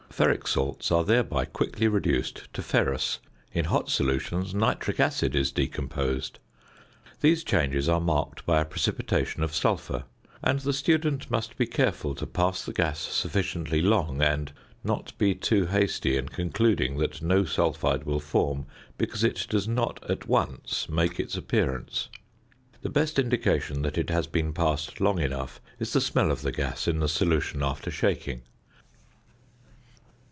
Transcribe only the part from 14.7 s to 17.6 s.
not be too hasty in concluding that no